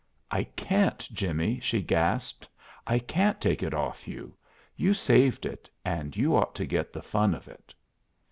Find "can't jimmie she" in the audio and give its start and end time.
0.45-1.83